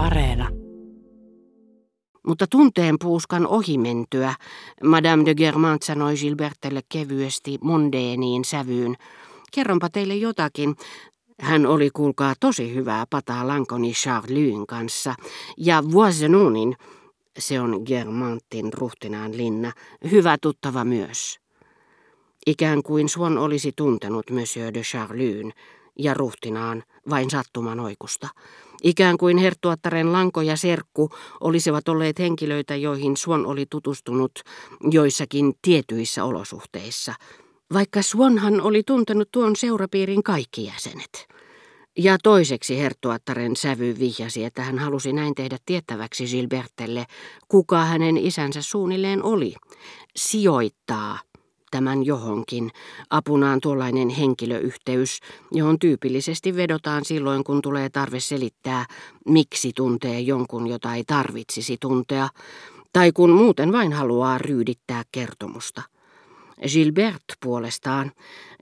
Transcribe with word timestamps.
Areena. 0.00 0.48
Mutta 2.26 2.46
tunteen 2.46 2.96
puuskan 3.00 3.46
ohimentyä, 3.46 4.34
Madame 4.84 5.24
de 5.24 5.34
Germant 5.34 5.82
sanoi 5.82 6.14
Gilbertelle 6.16 6.80
kevyesti 6.88 7.58
mondeeniin 7.64 8.44
sävyyn. 8.44 8.96
Kerronpa 9.54 9.88
teille 9.88 10.16
jotakin. 10.16 10.76
Hän 11.40 11.66
oli 11.66 11.90
kuulkaa 11.90 12.34
tosi 12.40 12.74
hyvää 12.74 13.04
pataa 13.10 13.48
Lankoni 13.48 13.92
Charlyn 13.92 14.66
kanssa 14.66 15.14
ja 15.56 15.82
Voisenunin, 15.92 16.76
se 17.38 17.60
on 17.60 17.82
Germantin 17.86 18.72
ruhtinaan 18.72 19.36
linna, 19.36 19.72
hyvä 20.10 20.38
tuttava 20.42 20.84
myös. 20.84 21.40
Ikään 22.46 22.82
kuin 22.82 23.08
Suon 23.08 23.38
olisi 23.38 23.72
tuntenut 23.76 24.30
Monsieur 24.30 24.74
de 24.74 24.80
Charlyn 24.80 25.52
ja 25.98 26.14
ruhtinaan 26.14 26.82
vain 27.10 27.30
sattuman 27.30 27.80
oikusta. 27.80 28.28
Ikään 28.82 29.18
kuin 29.18 29.38
herttuattaren 29.38 30.12
lanko 30.12 30.42
ja 30.42 30.56
serkku 30.56 31.10
olisivat 31.40 31.88
olleet 31.88 32.18
henkilöitä, 32.18 32.76
joihin 32.76 33.16
Suon 33.16 33.46
oli 33.46 33.66
tutustunut 33.70 34.32
joissakin 34.90 35.52
tietyissä 35.62 36.24
olosuhteissa, 36.24 37.14
vaikka 37.72 38.02
Suonhan 38.02 38.60
oli 38.60 38.82
tuntenut 38.86 39.28
tuon 39.32 39.56
seurapiirin 39.56 40.22
kaikki 40.22 40.64
jäsenet. 40.64 41.26
Ja 41.98 42.18
toiseksi 42.22 42.78
herttuattaren 42.78 43.56
sävy 43.56 43.96
vihjasi, 43.98 44.44
että 44.44 44.62
hän 44.62 44.78
halusi 44.78 45.12
näin 45.12 45.34
tehdä 45.34 45.58
tiettäväksi 45.66 46.24
Gilbertelle, 46.24 47.06
kuka 47.48 47.84
hänen 47.84 48.16
isänsä 48.16 48.62
suunnilleen 48.62 49.22
oli. 49.22 49.54
Sijoittaa 50.16 51.18
tämän 51.70 52.06
johonkin, 52.06 52.70
apunaan 53.10 53.60
tuollainen 53.60 54.08
henkilöyhteys, 54.08 55.20
johon 55.52 55.78
tyypillisesti 55.78 56.56
vedotaan 56.56 57.04
silloin, 57.04 57.44
kun 57.44 57.62
tulee 57.62 57.88
tarve 57.88 58.20
selittää, 58.20 58.86
miksi 59.28 59.72
tuntee 59.76 60.20
jonkun, 60.20 60.66
jota 60.66 60.94
ei 60.94 61.04
tarvitsisi 61.04 61.76
tuntea, 61.80 62.28
tai 62.92 63.12
kun 63.12 63.30
muuten 63.30 63.72
vain 63.72 63.92
haluaa 63.92 64.38
ryydittää 64.38 65.02
kertomusta. 65.12 65.82
Gilbert 66.72 67.24
puolestaan, 67.40 68.12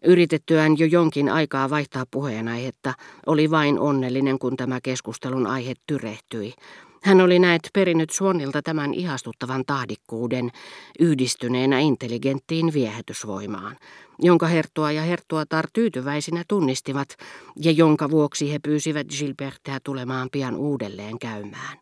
yritettyään 0.05 0.79
jo 0.79 0.87
jonkin 0.87 1.29
aikaa 1.29 1.71
vaihtaa 1.71 2.05
puheenaihetta, 2.11 2.95
oli 3.27 3.51
vain 3.51 3.79
onnellinen, 3.79 4.39
kun 4.39 4.57
tämä 4.57 4.81
keskustelun 4.83 5.47
aihe 5.47 5.75
tyrehtyi. 5.87 6.55
Hän 7.03 7.21
oli 7.21 7.39
näet 7.39 7.71
perinnyt 7.73 8.11
Suonilta 8.11 8.63
tämän 8.63 8.95
ihastuttavan 8.95 9.65
tahdikkuuden 9.67 10.51
yhdistyneenä 10.99 11.79
intelligenttiin 11.79 12.73
viehätysvoimaan, 12.73 13.77
jonka 14.19 14.47
herttua 14.47 14.93
ja 14.93 15.03
herttuatar 15.03 15.67
tyytyväisinä 15.73 16.45
tunnistivat 16.49 17.09
ja 17.57 17.71
jonka 17.71 18.11
vuoksi 18.11 18.53
he 18.53 18.59
pyysivät 18.59 19.07
Gilbertia 19.19 19.79
tulemaan 19.85 20.29
pian 20.33 20.57
uudelleen 20.57 21.19
käymään. 21.19 21.79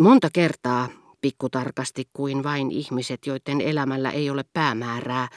Monta 0.00 0.28
kertaa, 0.32 0.88
pikkutarkasti 1.20 2.08
kuin 2.12 2.42
vain 2.42 2.70
ihmiset, 2.70 3.26
joiden 3.26 3.60
elämällä 3.60 4.10
ei 4.10 4.30
ole 4.30 4.44
päämäärää, 4.52 5.28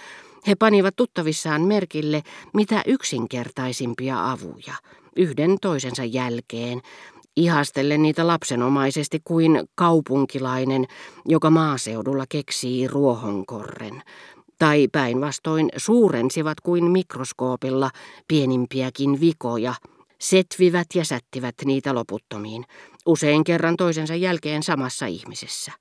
he 0.48 0.56
panivat 0.56 0.96
tuttavissaan 0.96 1.62
merkille 1.62 2.24
mitä 2.54 2.82
yksinkertaisimpia 2.86 4.32
avuja, 4.32 4.74
yhden 5.16 5.58
toisensa 5.62 6.04
jälkeen, 6.04 6.82
ihastellen 7.38 8.02
niitä 8.02 8.28
lapsenomaisesti 8.28 9.20
kuin 9.24 9.70
kaupunkilainen, 9.76 10.86
joka 11.26 11.50
maaseudulla 11.50 12.26
keksii 12.30 12.88
ruohonkorren, 12.88 14.02
tai 14.60 14.88
päinvastoin 14.92 15.70
suurensivat 15.78 16.62
kuin 16.62 16.92
mikroskoopilla 16.92 17.90
pienimpiäkin 18.28 19.20
vikoja, 19.22 19.74
setvivät 20.20 20.88
ja 20.96 21.06
sättivät 21.06 21.56
niitä 21.66 21.96
loputtomiin, 21.96 22.64
usein 23.06 23.44
kerran 23.44 23.78
toisensa 23.78 24.16
jälkeen 24.16 24.64
samassa 24.64 25.06
ihmisessä. 25.06 25.72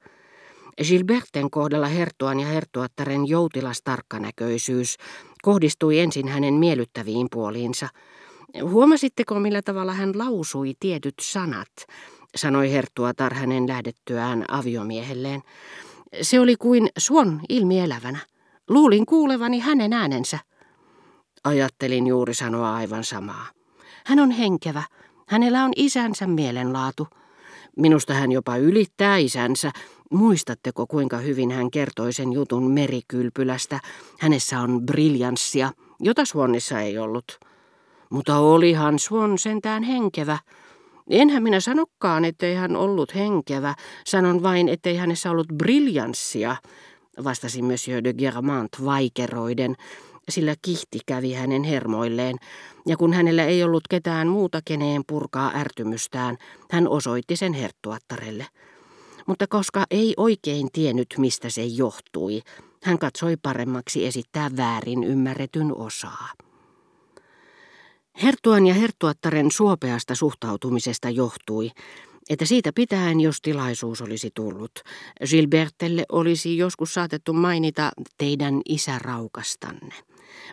Gilberten 0.89 1.51
kohdalla 1.51 1.87
herttuan 1.87 2.41
ja 2.41 2.47
herttuattaren 2.47 3.29
joutilas 3.29 3.81
tarkkanäköisyys 3.85 4.97
kohdistui 5.43 5.99
ensin 5.99 6.29
hänen 6.29 6.55
miellyttäviin 6.55 7.27
puoliinsa– 7.31 7.89
Huomasitteko, 8.63 9.41
millä 9.41 9.63
tavalla 9.63 9.93
hän 9.93 10.19
lausui 10.19 10.75
tietyt 10.81 11.15
sanat, 11.21 11.69
sanoi 12.37 12.73
Herttuatar 12.73 13.35
hänen 13.35 13.69
lähdettyään 13.69 14.45
aviomiehelleen. 14.49 15.43
Se 16.23 16.41
oli 16.41 16.57
kuin 16.57 16.89
suon 16.99 17.41
ilmielävänä. 17.49 18.19
Luulin 18.69 19.07
kuulevani 19.07 19.59
hänen 19.59 19.93
äänensä. 19.93 20.39
Ajattelin 21.45 22.07
juuri 22.07 22.35
sanoa 22.35 22.75
aivan 22.75 23.05
samaa. 23.05 23.47
Hän 24.07 24.19
on 24.19 24.31
henkevä. 24.31 24.83
Hänellä 25.29 25.65
on 25.65 25.73
isänsä 25.77 26.27
mielenlaatu. 26.27 27.09
Minusta 27.77 28.15
hän 28.15 28.33
jopa 28.33 28.57
ylittää 28.57 29.17
isänsä. 29.17 29.71
Muistatteko, 30.11 30.87
kuinka 30.87 31.19
hyvin 31.19 31.51
hän 31.51 31.71
kertoi 31.71 32.13
sen 32.13 32.33
jutun 32.33 32.71
merikylpylästä? 32.71 33.81
Hänessä 34.19 34.61
on 34.61 34.87
briljanssia, 34.87 35.73
jota 36.01 36.25
Suonnissa 36.25 36.81
ei 36.81 36.99
ollut. 36.99 37.50
Mutta 38.11 38.39
olihan 38.39 38.99
Swan 38.99 39.39
sentään 39.39 39.83
henkevä. 39.83 40.39
Enhän 41.11 41.43
minä 41.43 41.61
sanokaan, 41.61 42.25
ettei 42.25 42.55
hän 42.55 42.77
ollut 42.77 43.15
henkevä. 43.15 43.75
Sanon 44.07 44.43
vain, 44.43 44.69
ettei 44.69 44.97
hänessä 44.97 45.31
ollut 45.31 45.49
briljanssia, 45.59 46.57
vastasi 47.25 47.63
Monsieur 47.63 48.05
de 48.05 48.13
Germant 48.13 48.85
vaikeroiden, 48.85 49.77
sillä 50.29 50.55
kihti 50.63 50.99
kävi 51.07 51.33
hänen 51.33 51.65
hermoilleen, 51.65 52.37
ja 52.87 52.97
kun 52.97 53.13
hänellä 53.13 53.45
ei 53.45 53.65
ollut 53.65 53.89
ketään 53.91 54.29
muuta 54.29 54.61
keneen 54.65 55.03
purkaa 55.07 55.53
ärtymystään, 55.55 56.37
hän 56.71 56.89
osoitti 56.89 57.37
sen 57.37 57.53
herttuattarelle. 57.53 58.47
Mutta 59.27 59.47
koska 59.47 59.85
ei 59.91 60.15
oikein 60.17 60.69
tiennyt, 60.73 61.15
mistä 61.19 61.51
se 61.51 61.65
johtui, 61.65 62.41
hän 62.83 62.99
katsoi 62.99 63.37
paremmaksi 63.43 64.07
esittää 64.07 64.51
väärin 64.57 65.05
ymmärretyn 65.05 65.77
osaa. 65.77 66.29
Herttuan 68.23 68.67
ja 68.67 68.75
herttuattaren 68.75 69.51
suopeasta 69.51 70.15
suhtautumisesta 70.15 71.11
johtui, 71.11 71.71
että 72.31 72.45
siitä 72.45 72.73
pitäen, 72.75 73.21
jos 73.21 73.41
tilaisuus 73.43 74.03
olisi 74.03 74.31
tullut, 74.35 74.73
Gilbertelle 75.31 76.05
olisi 76.13 76.57
joskus 76.57 76.95
saatettu 76.95 77.33
mainita 77.33 77.93
teidän 78.19 78.61
isäraukastanne. 78.69 79.95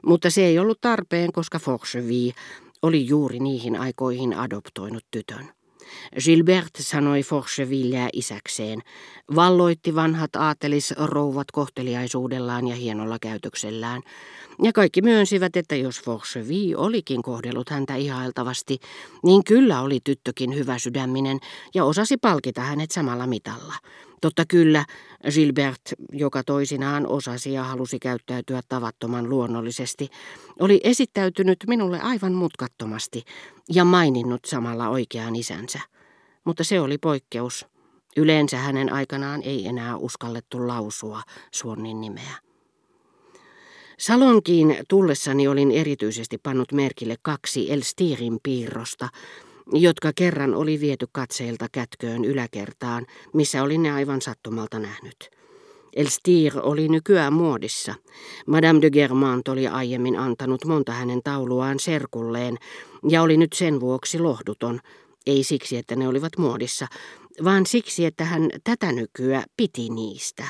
Mutta 0.06 0.30
se 0.30 0.46
ei 0.46 0.60
ollut 0.60 0.82
tarpeen, 0.82 1.32
koska 1.32 1.60
Forcheville 1.60 2.34
oli 2.82 3.08
juuri 3.08 3.40
niihin 3.40 3.80
aikoihin 3.80 4.38
adoptoinut 4.38 5.06
tytön. 5.12 5.57
Gilbert 6.24 6.72
sanoi 6.80 7.24
Forchevilleä 7.24 8.10
isäkseen, 8.14 8.82
valloitti 9.36 9.96
vanhat 9.96 10.36
aatelisrouvat 10.36 11.52
kohteliaisuudellaan 11.52 12.68
ja 12.68 12.76
hienolla 12.76 13.18
käytöksellään, 13.22 14.02
ja 14.64 14.74
kaikki 14.74 15.02
myönsivät, 15.02 15.56
että 15.56 15.76
jos 15.76 16.02
Forcheville 16.02 16.78
olikin 16.78 17.22
kohdellut 17.22 17.70
häntä 17.70 17.96
ihailtavasti, 17.96 18.80
niin 19.24 19.44
kyllä 19.44 19.82
oli 19.82 20.00
tyttökin 20.04 20.56
hyvä 20.56 20.80
sydäminen 20.80 21.40
ja 21.74 21.86
osasi 21.86 22.18
palkita 22.18 22.62
hänet 22.62 22.92
samalla 22.92 23.28
mitalla. 23.28 23.74
Totta 24.22 24.46
kyllä, 24.46 24.86
Gilbert, 25.34 25.82
joka 26.12 26.44
toisinaan 26.44 27.08
osasi 27.08 27.54
ja 27.54 27.64
halusi 27.64 28.00
käyttäytyä 28.00 28.62
tavattoman 28.70 29.30
luonnollisesti, 29.30 30.10
oli 30.60 30.82
esittäytynyt 30.84 31.58
minulle 31.68 32.00
aivan 32.00 32.34
mutkattomasti 32.34 33.24
ja 33.74 33.86
maininnut 33.86 34.46
samalla 34.46 34.90
oikean 34.90 35.36
isänsä. 35.36 35.80
Mutta 36.46 36.64
se 36.64 36.80
oli 36.82 36.98
poikkeus. 36.98 37.66
Yleensä 38.18 38.58
hänen 38.58 38.94
aikanaan 38.94 39.42
ei 39.44 39.68
enää 39.68 39.98
uskallettu 39.98 40.68
lausua 40.68 41.22
Suonnin 41.52 42.02
nimeä. 42.02 42.34
Salonkiin 44.00 44.78
tullessani 44.90 45.48
olin 45.48 45.72
erityisesti 45.72 46.38
pannut 46.38 46.72
merkille 46.72 47.16
kaksi 47.22 47.72
Elstirin 47.72 48.40
piirrosta, 48.44 49.10
jotka 49.74 50.12
kerran 50.16 50.56
oli 50.56 50.80
viety 50.80 51.08
katseilta 51.12 51.68
kätköön 51.72 52.26
yläkertaan, 52.26 53.06
missä 53.34 53.64
olin 53.64 53.84
ne 53.84 53.92
aivan 53.92 54.22
sattumalta 54.22 54.80
nähnyt. 54.80 55.30
Elstir 55.96 56.54
oli 56.62 56.88
nykyään 56.88 57.34
muodissa. 57.34 57.96
Madame 58.48 58.82
de 58.82 58.90
Germant 58.90 59.48
oli 59.48 59.68
aiemmin 59.68 60.20
antanut 60.20 60.66
monta 60.66 60.92
hänen 60.92 61.22
tauluaan 61.24 61.80
serkulleen 61.80 62.58
ja 63.10 63.22
oli 63.22 63.38
nyt 63.38 63.54
sen 63.54 63.80
vuoksi 63.80 64.20
lohduton, 64.20 64.80
ei 65.28 65.44
siksi, 65.44 65.78
että 65.78 65.96
ne 65.96 66.08
olivat 66.08 66.38
muodissa, 66.38 66.88
vaan 67.44 67.66
siksi, 67.66 68.06
että 68.06 68.26
hän 68.26 68.50
tätä 68.64 68.92
nykyä 68.92 69.44
piti 69.58 69.90
niistä. 69.90 70.48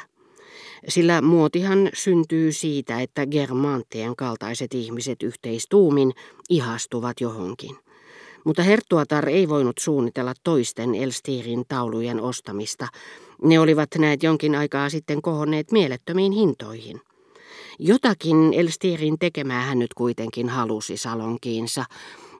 Sillä 0.87 1.21
muotihan 1.21 1.89
syntyy 1.93 2.51
siitä, 2.51 3.01
että 3.01 3.25
Germanttien 3.25 4.15
kaltaiset 4.15 4.73
ihmiset 4.73 5.23
yhteistuumin 5.23 6.11
ihastuvat 6.49 7.21
johonkin. 7.21 7.86
Mutta 8.47 8.63
Herttuatar 8.63 9.29
ei 9.29 9.49
voinut 9.49 9.77
suunnitella 9.77 10.33
toisten 10.43 10.95
Elstirin 10.95 11.63
taulujen 11.67 12.21
ostamista. 12.21 12.87
Ne 13.43 13.59
olivat 13.59 13.89
näet 13.97 14.23
jonkin 14.23 14.55
aikaa 14.55 14.89
sitten 14.89 15.21
kohonneet 15.21 15.71
mielettömiin 15.71 16.31
hintoihin. 16.31 17.01
Jotakin 17.79 18.53
Elstirin 18.53 19.19
tekemää 19.19 19.61
hän 19.61 19.79
nyt 19.79 19.93
kuitenkin 19.93 20.49
halusi 20.49 20.97
salonkiinsa, 20.97 21.85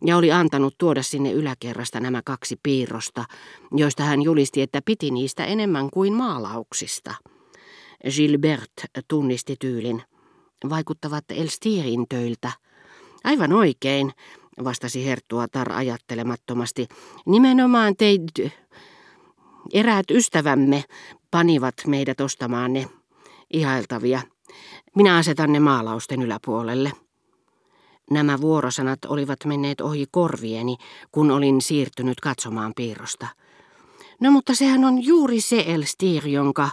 ja 0.05 0.17
oli 0.17 0.31
antanut 0.31 0.75
tuoda 0.77 1.03
sinne 1.03 1.31
yläkerrasta 1.31 1.99
nämä 1.99 2.21
kaksi 2.25 2.59
piirrosta, 2.63 3.25
joista 3.71 4.03
hän 4.03 4.21
julisti, 4.21 4.61
että 4.61 4.81
piti 4.85 5.11
niistä 5.11 5.45
enemmän 5.45 5.89
kuin 5.89 6.13
maalauksista. 6.13 7.13
Gilbert 8.15 8.71
tunnisti 9.07 9.55
tyylin. 9.59 10.03
Vaikuttavat 10.69 11.25
Elstirin 11.29 12.05
töiltä. 12.09 12.51
Aivan 13.23 13.53
oikein, 13.53 14.11
vastasi 14.63 15.05
Herttua 15.05 15.47
Tar 15.47 15.71
ajattelemattomasti. 15.71 16.87
Nimenomaan 17.25 17.95
teid... 17.97 18.51
Eräät 19.73 20.11
ystävämme 20.11 20.83
panivat 21.31 21.75
meidät 21.87 22.21
ostamaan 22.21 22.73
ne 22.73 22.87
ihailtavia. 23.53 24.21
Minä 24.95 25.17
asetan 25.17 25.53
ne 25.53 25.59
maalausten 25.59 26.21
yläpuolelle. 26.21 26.91
Nämä 28.11 28.41
vuorosanat 28.41 29.05
olivat 29.05 29.45
menneet 29.45 29.81
ohi 29.81 30.05
korvieni, 30.11 30.75
kun 31.11 31.31
olin 31.31 31.61
siirtynyt 31.61 32.19
katsomaan 32.19 32.73
piirrosta. 32.75 33.27
No 34.21 34.31
mutta 34.31 34.55
sehän 34.55 34.85
on 34.85 35.03
juuri 35.03 35.41
se 35.41 35.63
Elstir, 35.67 36.27
jonka... 36.27 36.69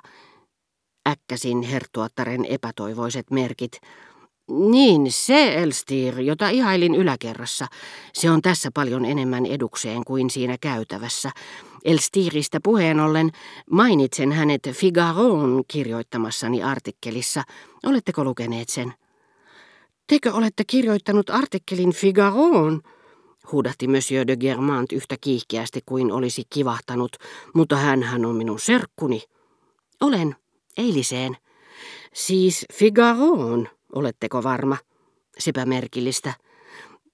Äkkäsin 1.08 1.62
herttuattaren 1.62 2.44
epätoivoiset 2.44 3.30
merkit. 3.30 3.80
Niin, 4.50 5.12
se 5.12 5.54
Elstir, 5.54 6.20
jota 6.20 6.48
ihailin 6.48 6.94
yläkerrassa. 6.94 7.66
Se 8.12 8.30
on 8.30 8.42
tässä 8.42 8.70
paljon 8.74 9.04
enemmän 9.04 9.46
edukseen 9.46 10.04
kuin 10.04 10.30
siinä 10.30 10.56
käytävässä. 10.60 11.30
Elstiristä 11.84 12.60
puheen 12.64 13.00
ollen 13.00 13.30
mainitsen 13.70 14.32
hänet 14.32 14.62
Figaroon 14.72 15.62
kirjoittamassani 15.68 16.62
artikkelissa. 16.62 17.42
Oletteko 17.86 18.24
lukeneet 18.24 18.68
sen? 18.68 18.94
Tekö 20.06 20.32
olette 20.32 20.64
kirjoittanut 20.66 21.30
artikkelin 21.30 21.92
Figaroon? 21.92 22.82
huudahti 23.52 23.88
Monsieur 23.88 24.26
de 24.26 24.36
Germant 24.36 24.92
yhtä 24.92 25.16
kiihkeästi 25.20 25.80
kuin 25.86 26.12
olisi 26.12 26.42
kivahtanut, 26.50 27.16
mutta 27.54 27.76
hän 27.76 28.26
on 28.26 28.36
minun 28.36 28.60
serkkuni. 28.60 29.22
Olen, 30.00 30.36
eiliseen. 30.76 31.36
Siis 32.14 32.66
Figaroon, 32.72 33.68
oletteko 33.94 34.42
varma? 34.42 34.76
Sepä 35.38 35.66
merkillistä. 35.66 36.34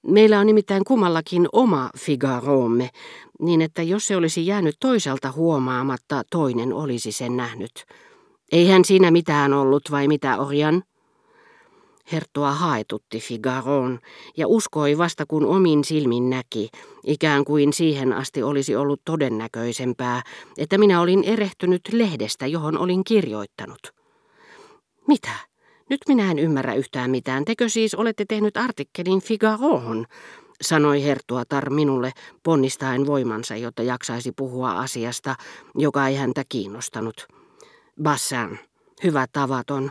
Meillä 0.06 0.41
on 0.41 0.47
nimittäin 0.47 0.85
kummallakin 0.85 1.49
oma 1.53 1.91
Figaroomme, 1.99 2.91
niin 3.41 3.62
että 3.62 3.82
jos 3.82 4.06
se 4.06 4.17
olisi 4.17 4.47
jäänyt 4.47 4.77
toiselta 4.81 5.32
huomaamatta, 5.32 6.23
toinen 6.31 6.73
olisi 6.73 7.12
sen 7.12 7.37
nähnyt. 7.37 7.85
Eihän 8.53 8.85
siinä 8.85 9.11
mitään 9.11 9.53
ollut, 9.53 9.82
vai 9.91 10.09
mitä, 10.09 10.38
Orjan? 10.38 10.82
Herttua 12.12 12.53
haetutti 12.53 13.21
Figaron 13.21 13.99
ja 14.37 14.49
uskoi 14.49 14.99
vasta 14.99 15.25
kun 15.29 15.47
omin 15.47 15.85
silmin 15.85 16.31
näki, 16.31 16.69
ikään 17.06 17.44
kuin 17.44 17.73
siihen 17.73 18.12
asti 18.12 18.43
olisi 18.43 18.77
ollut 18.77 19.00
todennäköisempää, 19.05 20.23
että 20.59 20.79
minä 20.79 21.00
olin 21.00 21.25
erehtynyt 21.25 21.81
lehdestä, 21.93 22.47
johon 22.47 22.79
olin 22.79 23.05
kirjoittanut. 23.05 23.81
Mitä? 25.09 25.50
Nyt 25.90 26.00
minä 26.08 26.31
en 26.31 26.38
ymmärrä 26.38 26.75
yhtään 26.75 27.10
mitään. 27.10 27.44
Tekö 27.44 27.69
siis 27.69 27.94
olette 27.94 28.25
tehnyt 28.28 28.56
artikkelin 28.56 29.22
Figaroon? 29.22 30.06
sanoi 30.62 31.04
Hertuatar 31.04 31.70
minulle 31.70 32.12
ponnistaen 32.42 33.06
voimansa, 33.06 33.56
jotta 33.56 33.82
jaksaisi 33.82 34.32
puhua 34.32 34.72
asiasta, 34.72 35.34
joka 35.75 36.08
ei 36.08 36.16
häntä 36.16 36.42
kiinnostanut. 36.48 37.28
Bassan, 38.02 38.58
hyvä 39.04 39.26
tavaton. 39.32 39.90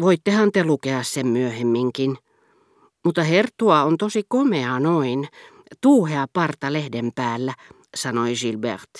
Voittehan 0.00 0.52
te 0.52 0.64
lukea 0.64 1.02
sen 1.02 1.26
myöhemminkin. 1.26 2.16
Mutta 3.04 3.22
Hertua 3.22 3.82
on 3.82 3.96
tosi 3.96 4.22
komea 4.28 4.80
noin. 4.80 5.28
Tuuhea 5.80 6.26
parta 6.32 6.72
lehden 6.72 7.10
päällä, 7.14 7.54
sanoi 7.96 8.34
Gilbert. 8.34 8.90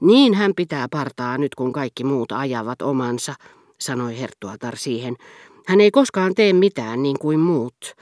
Niin 0.00 0.34
hän 0.34 0.52
pitää 0.56 0.86
partaa 0.90 1.38
nyt, 1.38 1.54
kun 1.54 1.72
kaikki 1.72 2.04
muut 2.04 2.32
ajavat 2.32 2.82
omansa, 2.82 3.34
sanoi 3.80 4.18
Hertuatar 4.20 4.76
siihen. 4.76 5.16
Hän 5.66 5.80
ei 5.80 5.90
koskaan 5.90 6.34
tee 6.34 6.52
mitään 6.52 7.02
niin 7.02 7.18
kuin 7.18 7.40
muut. 7.40 7.94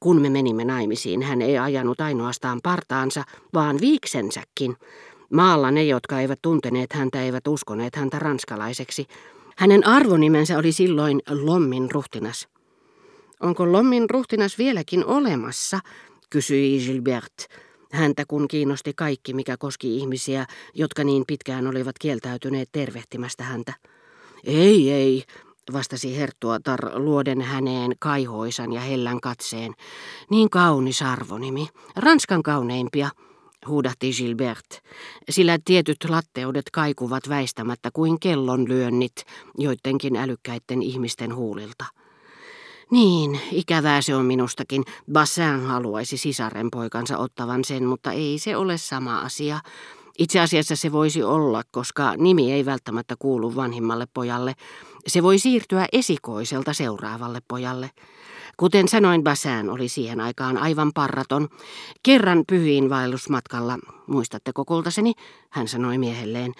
Kun 0.00 0.20
me 0.20 0.30
menimme 0.30 0.64
naimisiin, 0.64 1.22
hän 1.22 1.42
ei 1.42 1.58
ajanut 1.58 2.00
ainoastaan 2.00 2.60
partaansa, 2.62 3.24
vaan 3.54 3.80
viiksensäkin. 3.80 4.76
Maalla 5.32 5.70
ne, 5.70 5.84
jotka 5.84 6.20
eivät 6.20 6.38
tunteneet 6.42 6.92
häntä, 6.92 7.22
eivät 7.22 7.46
uskoneet 7.46 7.96
häntä 7.96 8.18
ranskalaiseksi. 8.18 9.06
Hänen 9.56 9.86
arvonimensä 9.86 10.58
oli 10.58 10.72
silloin 10.72 11.20
Lommin 11.30 11.90
ruhtinas. 11.90 12.48
Onko 13.40 13.72
Lommin 13.72 14.10
ruhtinas 14.10 14.58
vieläkin 14.58 15.04
olemassa, 15.04 15.80
kysyi 16.30 16.84
Gilbert. 16.86 17.46
Häntä 17.92 18.24
kun 18.28 18.48
kiinnosti 18.48 18.92
kaikki, 18.96 19.34
mikä 19.34 19.56
koski 19.56 19.96
ihmisiä, 19.96 20.46
jotka 20.74 21.04
niin 21.04 21.24
pitkään 21.26 21.66
olivat 21.66 21.98
kieltäytyneet 22.00 22.68
tervehtimästä 22.72 23.44
häntä. 23.44 23.72
Ei, 24.46 24.90
ei, 24.90 25.24
vastasi 25.72 26.16
Herttuatar 26.16 26.80
luoden 26.94 27.40
häneen 27.40 27.92
kaihoisan 27.98 28.72
ja 28.72 28.80
hellän 28.80 29.20
katseen. 29.20 29.74
Niin 30.30 30.50
kaunis 30.50 31.02
arvonimi, 31.02 31.68
Ranskan 31.96 32.42
kauneimpia, 32.42 33.10
huudahti 33.66 34.12
Gilbert, 34.12 34.66
sillä 35.30 35.58
tietyt 35.64 35.96
latteudet 36.08 36.70
kaikuvat 36.72 37.28
väistämättä 37.28 37.90
kuin 37.92 38.20
kellonlyönnit 38.20 39.24
joidenkin 39.58 40.16
älykkäiden 40.16 40.82
ihmisten 40.82 41.34
huulilta. 41.34 41.84
Niin, 42.90 43.40
ikävää 43.52 44.02
se 44.02 44.14
on 44.14 44.26
minustakin. 44.26 44.84
Bassin 45.12 45.60
haluaisi 45.60 46.16
sisaren 46.16 46.70
poikansa 46.70 47.18
ottavan 47.18 47.64
sen, 47.64 47.84
mutta 47.84 48.12
ei 48.12 48.38
se 48.38 48.56
ole 48.56 48.78
sama 48.78 49.20
asia. 49.20 49.60
Itse 50.18 50.40
asiassa 50.40 50.76
se 50.76 50.92
voisi 50.92 51.22
olla, 51.22 51.62
koska 51.70 52.14
nimi 52.16 52.52
ei 52.52 52.64
välttämättä 52.64 53.14
kuulu 53.18 53.56
vanhimmalle 53.56 54.06
pojalle. 54.14 54.54
Se 55.06 55.22
voi 55.22 55.38
siirtyä 55.38 55.86
esikoiselta 55.92 56.72
seuraavalle 56.72 57.40
pojalle. 57.48 57.90
Kuten 58.56 58.88
sanoin, 58.88 59.24
Bassin 59.24 59.70
oli 59.70 59.88
siihen 59.88 60.20
aikaan 60.20 60.58
aivan 60.58 60.92
parraton. 60.94 61.48
Kerran 62.02 62.44
pyhiin 62.48 62.90
vaellusmatkalla, 62.90 63.78
muistatteko 64.06 64.64
kultaseni, 64.64 65.12
hän 65.50 65.68
sanoi 65.68 65.98
miehelleen, 65.98 66.52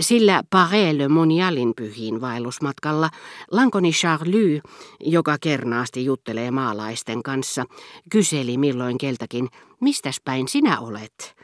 sillä 0.00 0.42
Parelle 0.50 1.08
Monialin 1.08 1.72
pyhiin 1.76 2.20
vaellusmatkalla 2.20 3.10
Lankoni 3.50 3.92
Charlie, 3.92 4.60
joka 5.00 5.36
kernaasti 5.40 6.04
juttelee 6.04 6.50
maalaisten 6.50 7.22
kanssa, 7.22 7.64
kyseli 8.10 8.58
milloin 8.58 8.98
keltäkin, 8.98 9.48
mistäs 9.80 10.20
päin 10.24 10.48
sinä 10.48 10.80
olet? 10.80 11.38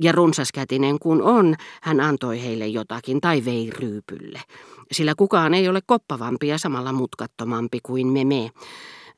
Ja 0.00 0.12
runsaskätinen 0.12 0.98
kun 0.98 1.22
on, 1.22 1.54
hän 1.82 2.00
antoi 2.00 2.42
heille 2.42 2.66
jotakin 2.66 3.20
tai 3.20 3.44
vei 3.44 3.70
ryypylle. 3.70 4.40
Sillä 4.92 5.14
kukaan 5.16 5.54
ei 5.54 5.68
ole 5.68 5.80
koppavampi 5.86 6.48
ja 6.48 6.58
samalla 6.58 6.92
mutkattomampi 6.92 7.78
kuin 7.82 8.06
me 8.06 8.24
me. 8.24 8.50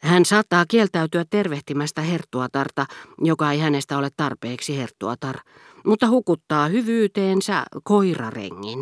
Hän 0.01 0.25
saattaa 0.25 0.67
kieltäytyä 0.67 1.25
tervehtimästä 1.31 2.01
herttuatarta, 2.03 2.87
joka 3.19 3.53
ei 3.53 3.59
hänestä 3.59 3.99
ole 3.99 4.09
tarpeeksi 4.17 4.79
herttuatar, 4.79 5.37
mutta 5.87 6.09
hukuttaa 6.09 6.69
hyvyyteensä 6.69 7.65
koirarengin. 7.85 8.79